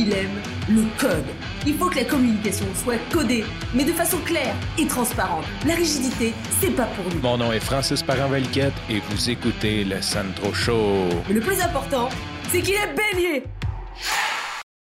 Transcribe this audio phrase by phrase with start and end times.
[0.00, 1.26] il aime le code.
[1.66, 5.44] Il faut que la communication soit codée, mais de façon claire et transparente.
[5.66, 7.20] La rigidité, c'est pas pour nous.
[7.20, 11.06] Mon nom est Francis Parent-Valquette et vous écoutez le Sandro Show.
[11.28, 12.08] Mais le plus important,
[12.48, 13.44] c'est qu'il est bélier.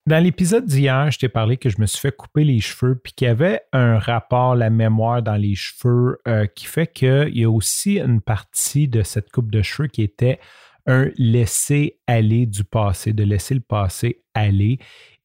[0.06, 3.12] Dans l'épisode d'hier, je t'ai parlé que je me suis fait couper les cheveux, puis
[3.12, 7.44] qu'il y avait un rapport, la mémoire dans les cheveux, euh, qui fait qu'il y
[7.44, 10.40] a aussi une partie de cette coupe de cheveux qui était
[10.86, 14.78] un laisser aller du passé, de laisser le passé aller.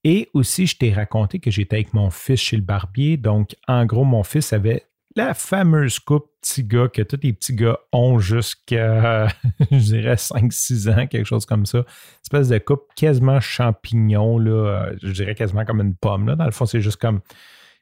[0.04, 3.18] Et aussi, je t'ai raconté que j'étais avec mon fils chez le barbier.
[3.18, 7.54] Donc, en gros, mon fils avait la fameuse coupe petit gars que tous les petits
[7.54, 9.28] gars ont jusqu'à,
[9.72, 11.80] je dirais, 5-6 ans, quelque chose comme ça.
[11.80, 11.86] Une
[12.24, 16.28] espèce de coupe quasiment champignon, là, euh, je dirais quasiment comme une pomme.
[16.28, 16.36] Là.
[16.36, 17.20] Dans le fond, c'est juste comme,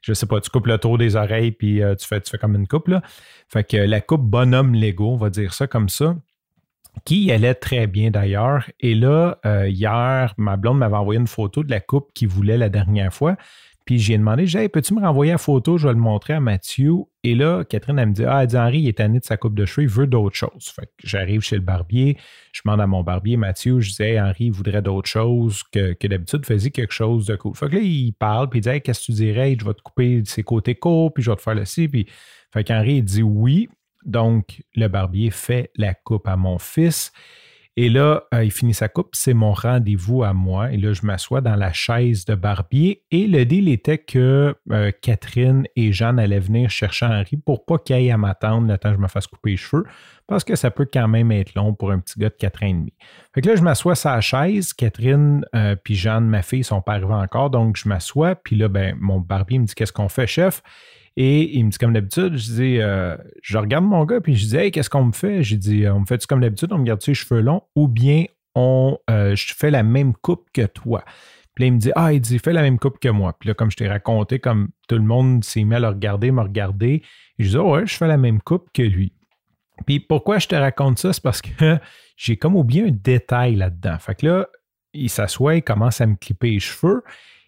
[0.00, 2.38] je sais pas, tu coupes le tour des oreilles puis euh, tu, fais, tu fais
[2.38, 2.88] comme une coupe.
[2.88, 3.02] Là.
[3.48, 6.16] Fait que la coupe bonhomme Lego, on va dire ça comme ça
[7.04, 8.70] qui allait très bien d'ailleurs.
[8.80, 12.58] Et là, euh, hier, ma blonde m'avait envoyé une photo de la coupe qu'il voulait
[12.58, 13.36] la dernière fois.
[13.88, 15.78] Puis j'ai demandé, j'ai peux-tu me renvoyer la photo?
[15.78, 16.92] Je vais le montrer à Mathieu.
[17.24, 19.38] Et là, Catherine, elle me dit, ah, elle dit, Henri, il est tanné de sa
[19.38, 20.70] coupe de cheveux, il veut d'autres choses.
[20.76, 22.18] Fait que j'arrive chez le barbier,
[22.52, 26.06] je demande à mon barbier, Mathieu, je disais, Henri, il voudrait d'autres choses que, que
[26.06, 27.54] d'habitude, faisait quelque chose de cool.
[27.54, 29.56] Fait que là, il parle, puis il dit, qu'est-ce que tu dirais?
[29.58, 31.88] Je vais te couper ses côtés courts, puis je vais te faire le ci.
[31.88, 32.06] Puis,
[32.52, 33.70] fait qu'Henri, il dit oui.
[34.08, 37.12] Donc, le barbier fait la coupe à mon fils.
[37.80, 40.72] Et là, euh, il finit sa coupe, c'est mon rendez-vous à moi.
[40.72, 43.04] Et là, je m'assois dans la chaise de barbier.
[43.12, 47.78] Et le deal était que euh, Catherine et Jeanne allaient venir chercher Henri pour pas
[47.78, 49.84] qu'il aille à m'attendre le temps que je me fasse couper les cheveux,
[50.26, 52.66] parce que ça peut quand même être long pour un petit gars de 4 ans
[52.66, 52.94] et demi.
[53.32, 54.72] Fait que là, je m'assois sur la chaise.
[54.72, 58.34] Catherine euh, puis Jeanne, ma fille, sont pas arrivées encore, donc je m'assois.
[58.34, 60.62] Puis là, ben, mon barbier me dit Qu'est-ce qu'on fait, chef
[61.20, 64.46] et il me dit comme d'habitude, je dis, euh, je regarde mon gars, puis je
[64.46, 65.42] dis, hey, qu'est-ce qu'on me fait?
[65.42, 68.26] J'ai dit, on me fait comme d'habitude, on me garde les cheveux longs, ou bien
[68.54, 71.04] on, euh, je fais la même coupe que toi?
[71.54, 73.36] Puis là, il me dit, ah, il dit, fais la même coupe que moi.
[73.36, 76.30] Puis là, comme je t'ai raconté, comme tout le monde s'est mis à le regarder,
[76.30, 77.02] me regarder,
[77.40, 79.12] je dis, oh, ouais, je fais la même coupe que lui.
[79.86, 81.12] Puis pourquoi je te raconte ça?
[81.12, 81.80] C'est parce que
[82.16, 83.98] j'ai comme oublié un détail là-dedans.
[83.98, 84.46] Fait que là,
[84.92, 87.02] il s'assoit, il commence à me clipper les cheveux.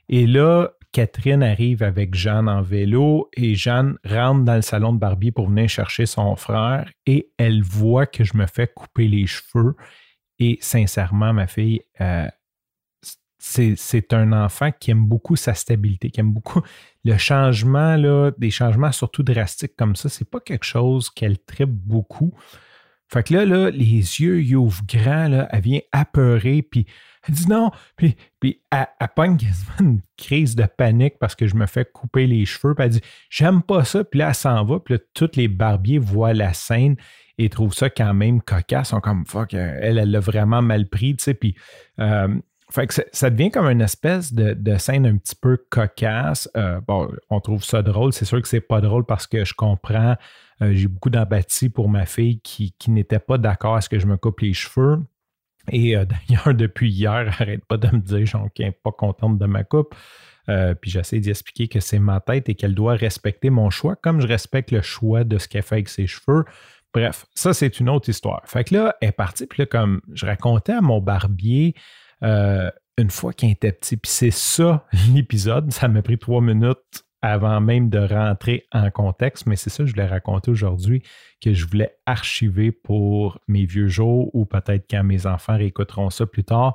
[0.09, 4.99] Et là, Catherine arrive avec Jeanne en vélo et Jeanne rentre dans le salon de
[4.99, 9.27] Barbie pour venir chercher son frère et elle voit que je me fais couper les
[9.27, 9.77] cheveux.
[10.39, 12.27] Et sincèrement, ma fille, euh,
[13.39, 16.61] c'est un enfant qui aime beaucoup sa stabilité, qui aime beaucoup
[17.05, 17.97] le changement,
[18.37, 20.09] des changements surtout drastiques comme ça.
[20.09, 22.35] C'est pas quelque chose qu'elle tripe beaucoup.
[23.13, 26.87] Fait que là, là, les yeux, ils ouvrent grands, là, elle vient apeurer, puis
[27.27, 27.71] elle dit non.
[27.97, 31.85] Puis, puis elle, elle pogne quasiment une crise de panique parce que je me fais
[31.85, 32.75] couper les cheveux.
[32.75, 34.05] Puis elle dit J'aime pas ça.
[34.05, 34.81] Puis là, elle s'en va.
[34.81, 36.97] Puis là, tous les barbiers voient la scène
[37.37, 38.89] et trouvent ça quand même cocasse.
[38.89, 41.17] Ils sont comme fuck, elle, elle l'a vraiment mal pris.
[41.17, 41.55] Tu sais, puis.
[41.99, 42.29] Euh,
[42.71, 46.49] fait que ça devient comme une espèce de, scène un petit peu cocasse.
[46.57, 48.13] Euh, bon, on trouve ça drôle.
[48.13, 50.17] C'est sûr que c'est pas drôle parce que je comprends.
[50.63, 53.99] Euh, j'ai beaucoup d'empathie pour ma fille qui, qui n'était pas d'accord à ce que
[53.99, 55.01] je me coupe les cheveux.
[55.71, 59.39] Et euh, d'ailleurs, depuis hier, elle n'arrête pas de me dire qu'elle n'est pas contente
[59.39, 59.95] de ma coupe.
[60.81, 64.21] Puis j'essaie d'y expliquer que c'est ma tête et qu'elle doit respecter mon choix comme
[64.21, 66.45] je respecte le choix de ce qu'elle fait avec ses cheveux.
[66.93, 68.43] Bref, ça, c'est une autre histoire.
[68.47, 71.77] Fait que là, elle est partie, puis là, comme je racontais à mon barbier
[72.23, 77.05] euh, une fois qu'il était petit, puis c'est ça l'épisode, ça m'a pris trois minutes
[77.23, 81.03] avant même de rentrer en contexte, mais c'est ça que je voulais raconter aujourd'hui,
[81.43, 86.27] que je voulais archiver pour mes vieux jours ou peut-être quand mes enfants réécouteront ça
[86.27, 86.75] plus tard.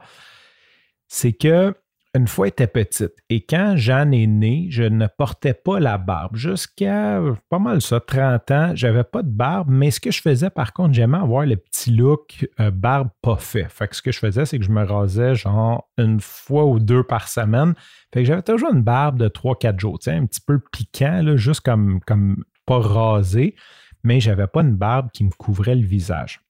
[1.08, 1.76] C'est que
[2.16, 3.14] une fois, était petite.
[3.30, 6.36] Et quand Jeanne est née, je ne portais pas la barbe.
[6.36, 10.50] Jusqu'à pas mal ça, 30 ans, j'avais pas de barbe, mais ce que je faisais,
[10.50, 13.68] par contre, j'aimais avoir le petit look euh, barbe pas fait.
[13.68, 17.04] Que ce que je faisais, c'est que je me rasais genre une fois ou deux
[17.04, 17.74] par semaine.
[18.14, 22.00] Fait que j'avais toujours une barbe de 3-4 jours, un petit peu piquant, juste comme,
[22.08, 23.56] comme pas rasé,
[24.04, 26.45] mais j'avais pas une barbe qui me couvrait le visage.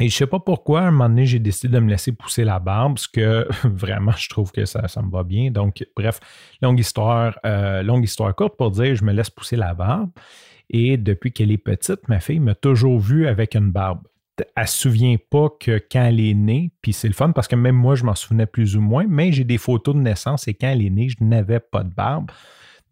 [0.00, 2.12] Et je ne sais pas pourquoi, à un moment donné, j'ai décidé de me laisser
[2.12, 5.50] pousser la barbe, parce que vraiment, je trouve que ça, ça me va bien.
[5.50, 6.20] Donc, bref,
[6.62, 10.10] longue histoire, euh, longue histoire courte pour dire, je me laisse pousser la barbe.
[10.70, 14.00] Et depuis qu'elle est petite, ma fille m'a toujours vu avec une barbe.
[14.38, 17.46] Elle ne se souvient pas que quand elle est née, puis c'est le fun parce
[17.46, 20.48] que même moi, je m'en souvenais plus ou moins, mais j'ai des photos de naissance
[20.48, 22.30] et quand elle est née, je n'avais pas de barbe.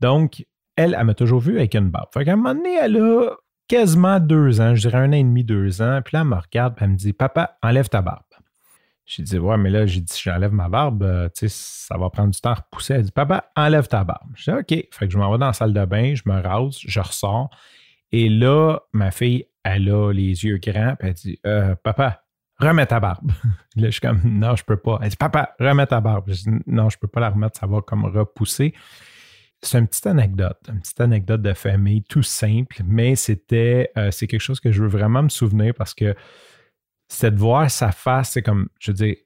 [0.00, 0.44] Donc,
[0.76, 2.08] elle, elle m'a toujours vu avec une barbe.
[2.12, 3.30] Fait qu'à un moment donné, elle a
[3.68, 6.00] quasiment deux ans, je dirais un an et demi, deux ans.
[6.04, 8.22] Puis là, elle me regarde, puis elle me dit Papa, enlève ta barbe.
[9.06, 11.54] J'ai dit Ouais, mais là, j'ai dit Si j'enlève ma barbe, euh, tu sais,
[11.88, 12.94] ça va prendre du temps à repousser.
[12.94, 14.30] Elle dit Papa, enlève ta barbe.
[14.34, 14.88] Je dis OK.
[14.90, 17.50] Fait que je m'en vais dans la salle de bain, je me rase, je ressors.
[18.10, 22.22] Et là, ma fille, elle a les yeux grands, puis elle dit euh, Papa,
[22.58, 23.30] remets ta barbe.
[23.76, 24.98] là, je suis comme, non, je peux pas.
[25.02, 26.24] Elle dit, papa, remets ta barbe.
[26.28, 28.74] Je dis, non, je peux pas la remettre, ça va comme repousser.
[29.62, 34.28] C'est une petite anecdote, une petite anecdote de famille, tout simple, mais c'était, euh, c'est
[34.28, 36.14] quelque chose que je veux vraiment me souvenir parce que
[37.08, 39.16] c'est de voir sa face, c'est comme, je veux dire,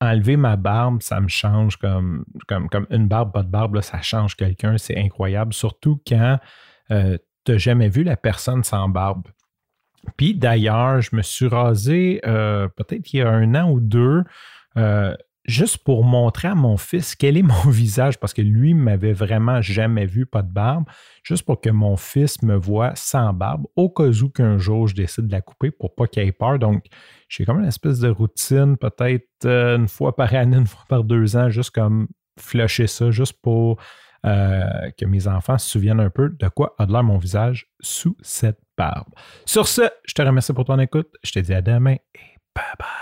[0.00, 4.00] enlever ma barbe, ça me change comme, comme, comme une barbe, pas de barbe, ça
[4.00, 6.38] change quelqu'un, c'est incroyable, surtout quand
[6.90, 9.26] euh, tu n'as jamais vu la personne sans barbe.
[10.16, 14.22] Puis d'ailleurs, je me suis rasé euh, peut-être il y a un an ou deux,
[15.44, 19.60] juste pour montrer à mon fils quel est mon visage, parce que lui m'avait vraiment
[19.60, 20.84] jamais vu pas de barbe,
[21.22, 24.94] juste pour que mon fils me voit sans barbe, au cas où qu'un jour je
[24.94, 26.58] décide de la couper pour pas qu'il ait peur.
[26.58, 26.84] Donc,
[27.28, 31.04] j'ai comme une espèce de routine, peut-être euh, une fois par année, une fois par
[31.04, 32.08] deux ans, juste comme
[32.38, 33.80] flusher ça, juste pour
[34.26, 37.68] euh, que mes enfants se souviennent un peu de quoi a de l'air mon visage
[37.80, 39.08] sous cette barbe.
[39.46, 41.08] Sur ce, je te remercie pour ton écoute.
[41.22, 42.99] Je te dis à demain et bye bye.